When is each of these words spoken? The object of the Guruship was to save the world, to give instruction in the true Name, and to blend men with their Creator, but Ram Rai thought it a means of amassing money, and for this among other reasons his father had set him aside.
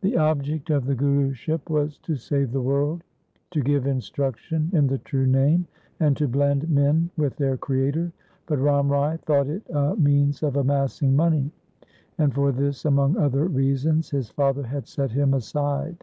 The 0.00 0.16
object 0.16 0.70
of 0.70 0.84
the 0.86 0.94
Guruship 0.94 1.68
was 1.68 1.98
to 2.04 2.14
save 2.14 2.52
the 2.52 2.62
world, 2.62 3.02
to 3.50 3.60
give 3.60 3.84
instruction 3.84 4.70
in 4.72 4.86
the 4.86 4.98
true 4.98 5.26
Name, 5.26 5.66
and 5.98 6.16
to 6.18 6.28
blend 6.28 6.70
men 6.70 7.10
with 7.16 7.34
their 7.34 7.56
Creator, 7.56 8.12
but 8.46 8.60
Ram 8.60 8.88
Rai 8.92 9.16
thought 9.16 9.48
it 9.48 9.68
a 9.70 9.96
means 9.96 10.44
of 10.44 10.54
amassing 10.54 11.16
money, 11.16 11.50
and 12.16 12.32
for 12.32 12.52
this 12.52 12.84
among 12.84 13.16
other 13.16 13.46
reasons 13.46 14.08
his 14.10 14.30
father 14.30 14.62
had 14.62 14.86
set 14.86 15.10
him 15.10 15.34
aside. 15.34 15.96